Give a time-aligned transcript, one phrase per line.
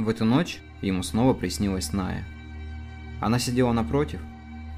[0.00, 2.24] В эту ночь ему снова приснилась Ная.
[3.20, 4.18] Она сидела напротив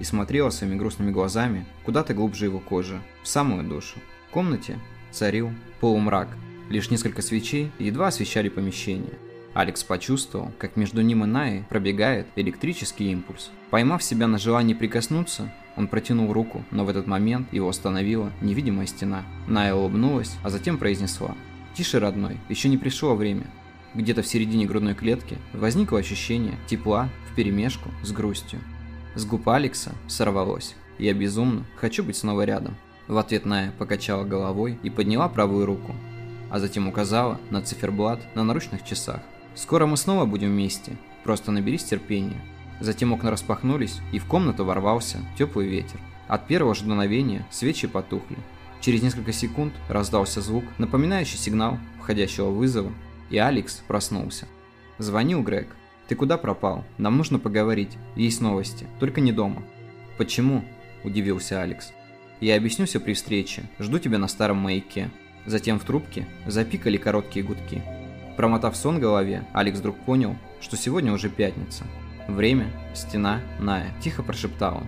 [0.00, 3.98] и смотрела своими грустными глазами куда-то глубже его кожи, в самую душу.
[4.28, 4.78] В комнате
[5.10, 6.28] царил полумрак,
[6.70, 9.12] лишь несколько свечей едва освещали помещение.
[9.52, 13.50] Алекс почувствовал, как между ним и Наей пробегает электрический импульс.
[13.68, 18.86] Поймав себя на желании прикоснуться, он протянул руку, но в этот момент его остановила невидимая
[18.86, 19.24] стена.
[19.46, 21.34] Ная улыбнулась, а затем произнесла
[21.74, 23.44] «Тише, родной, еще не пришло время.
[23.94, 28.60] Где-то в середине грудной клетки возникло ощущение тепла вперемешку с грустью.
[29.16, 30.76] С губ Алекса сорвалось.
[30.98, 32.76] «Я безумно хочу быть снова рядом».
[33.08, 35.96] В ответ Ная покачала головой и подняла правую руку,
[36.50, 39.20] а затем указала на циферблат на наручных часах.
[39.56, 42.40] «Скоро мы снова будем вместе, просто наберись терпения».
[42.78, 46.00] Затем окна распахнулись, и в комнату ворвался теплый ветер.
[46.28, 48.38] От первого же дуновения свечи потухли.
[48.80, 52.92] Через несколько секунд раздался звук, напоминающий сигнал входящего вызова,
[53.30, 54.46] и Алекс проснулся.
[54.98, 55.68] Звонил Грег.
[56.08, 56.84] «Ты куда пропал?
[56.98, 57.96] Нам нужно поговорить.
[58.16, 58.86] Есть новости.
[58.98, 59.62] Только не дома».
[60.18, 60.64] «Почему?»–
[61.04, 61.92] удивился Алекс.
[62.40, 63.62] «Я объясню все при встрече.
[63.78, 65.10] Жду тебя на старом маяке».
[65.46, 67.82] Затем в трубке запикали короткие гудки.
[68.36, 71.84] Промотав сон в голове, Алекс вдруг понял, что сегодня уже пятница.
[72.28, 74.82] Время, стена, Ная, тихо прошептала.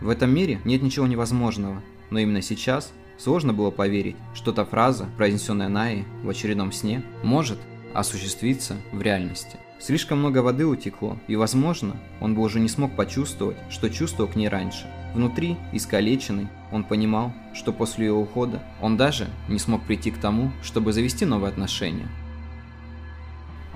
[0.00, 5.08] В этом мире нет ничего невозможного, но именно сейчас сложно было поверить, что та фраза,
[5.16, 7.58] произнесенная Наей в очередном сне, может
[7.94, 9.56] осуществиться в реальности.
[9.80, 14.34] Слишком много воды утекло, и, возможно, он бы уже не смог почувствовать, что чувствовал к
[14.34, 14.90] ней раньше.
[15.14, 20.50] Внутри, искалеченный, он понимал, что после ее ухода он даже не смог прийти к тому,
[20.62, 22.08] чтобы завести новые отношения.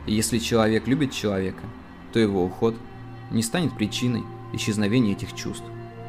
[0.06, 1.62] Если человек любит человека,
[2.12, 2.74] то его уход
[3.30, 5.64] не станет причиной исчезновения этих чувств.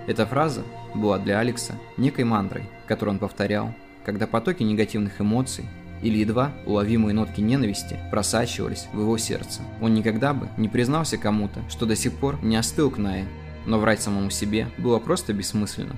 [0.07, 0.63] Эта фраза
[0.95, 5.65] была для Алекса некой мантрой, которую он повторял, когда потоки негативных эмоций
[6.03, 9.61] или едва уловимые нотки ненависти просачивались в его сердце.
[9.81, 13.25] Он никогда бы не признался кому-то, что до сих пор не остыл к Нае,
[13.65, 15.95] но врать самому себе было просто бессмысленно.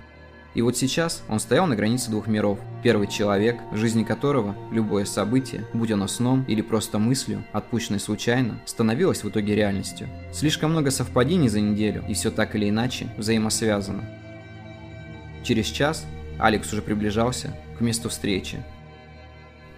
[0.54, 2.60] И вот сейчас он стоял на границе двух миров.
[2.82, 8.62] Первый человек, в жизни которого любое событие, будь оно сном или просто мыслью, отпущенной случайно,
[8.66, 10.08] становилось в итоге реальностью.
[10.32, 14.06] Слишком много совпадений за неделю, и все так или иначе взаимосвязано.
[15.44, 16.06] Через час
[16.40, 18.64] Алекс уже приближался к месту встречи.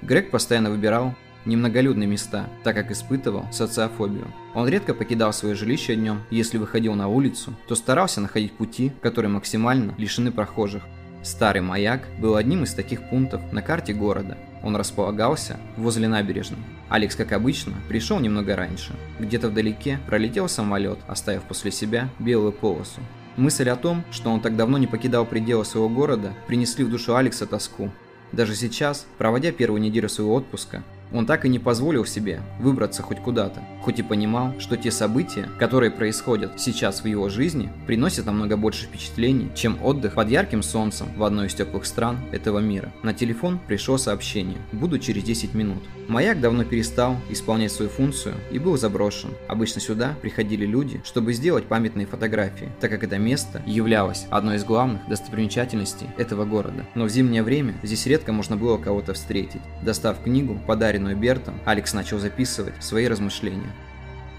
[0.01, 1.15] Грег постоянно выбирал
[1.45, 4.27] немноголюдные места, так как испытывал социофобию.
[4.53, 9.31] Он редко покидал свое жилище днем, если выходил на улицу, то старался находить пути, которые
[9.31, 10.83] максимально лишены прохожих.
[11.23, 14.37] Старый маяк был одним из таких пунктов на карте города.
[14.63, 16.59] Он располагался возле набережной.
[16.89, 18.93] Алекс, как обычно, пришел немного раньше.
[19.19, 23.01] Где-то вдалеке пролетел самолет, оставив после себя белую полосу.
[23.35, 27.15] Мысль о том, что он так давно не покидал пределы своего города, принесли в душу
[27.15, 27.91] Алекса тоску.
[28.31, 33.19] Даже сейчас, проводя первую неделю своего отпуска, он так и не позволил себе выбраться хоть
[33.19, 38.57] куда-то, хоть и понимал, что те события, которые происходят сейчас в его жизни, приносят намного
[38.57, 42.91] больше впечатлений, чем отдых под ярким солнцем в одной из теплых стран этого мира.
[43.03, 45.83] На телефон пришло сообщение «Буду через 10 минут».
[46.07, 49.31] Маяк давно перестал исполнять свою функцию и был заброшен.
[49.47, 54.63] Обычно сюда приходили люди, чтобы сделать памятные фотографии, так как это место являлось одной из
[54.63, 56.85] главных достопримечательностей этого города.
[56.95, 59.61] Но в зимнее время здесь редко можно было кого-то встретить.
[59.81, 63.71] Достав книгу, подаренную подаренную Бертом, Алекс начал записывать свои размышления.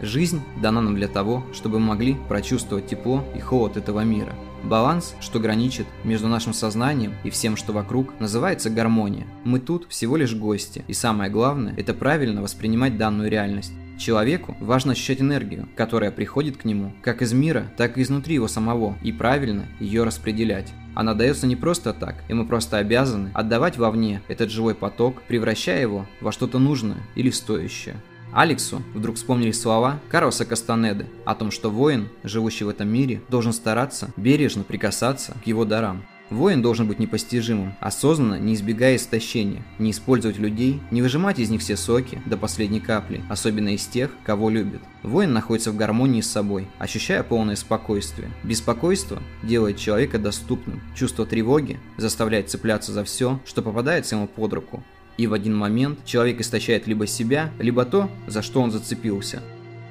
[0.01, 4.35] Жизнь дана нам для того, чтобы мы могли прочувствовать тепло и холод этого мира.
[4.65, 9.27] Баланс, что граничит между нашим сознанием и всем, что вокруг, называется гармония.
[9.45, 13.73] Мы тут всего лишь гости, и самое главное– это правильно воспринимать данную реальность.
[13.99, 18.47] Человеку важно ощущать энергию, которая приходит к нему как из мира, так и изнутри его
[18.47, 20.73] самого, и правильно ее распределять.
[20.95, 25.83] Она дается не просто так, и мы просто обязаны отдавать вовне этот живой поток, превращая
[25.83, 27.97] его во что-то нужное или стоящее.
[28.33, 33.53] Алексу вдруг вспомнили слова Карлоса Кастанеды о том, что воин, живущий в этом мире, должен
[33.53, 36.05] стараться бережно прикасаться к его дарам.
[36.31, 41.63] Воин должен быть непостижимым, осознанно не избегая истощения, не использовать людей, не выжимать из них
[41.63, 44.83] все соки до последней капли, особенно из тех, кого любит.
[45.03, 48.31] Воин находится в гармонии с собой, ощущая полное спокойствие.
[48.45, 50.83] Беспокойство делает человека доступным.
[50.95, 54.85] Чувство тревоги заставляет цепляться за все, что попадается ему под руку.
[55.17, 59.43] И в один момент человек истощает либо себя, либо то, за что он зацепился.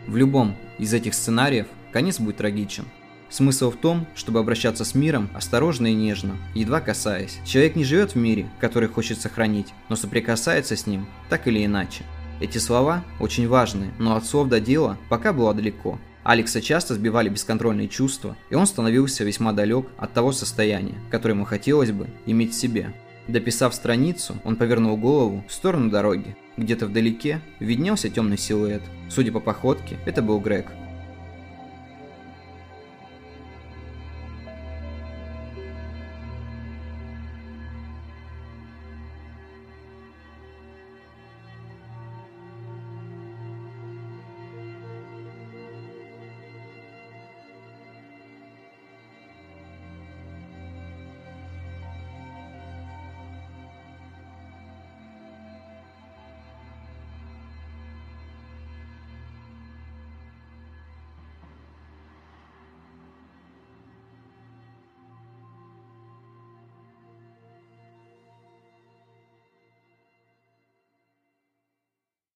[0.06, 2.86] В любом из этих сценариев конец будет трагичен.
[3.30, 7.40] Смысл в том, чтобы обращаться с миром осторожно и нежно, едва касаясь.
[7.46, 12.04] Человек не живет в мире, который хочет сохранить, но соприкасается с ним так или иначе.
[12.40, 16.00] Эти слова очень важны, но от слов до дела пока было далеко.
[16.24, 21.46] Алекса часто сбивали бесконтрольные чувства, и он становился весьма далек от того состояния, которое ему
[21.46, 22.94] хотелось бы иметь в себе.
[23.28, 26.36] Дописав страницу, он повернул голову в сторону дороги.
[26.56, 28.82] Где-то вдалеке виднелся темный силуэт.
[29.10, 30.68] Судя по походке, это был Грег.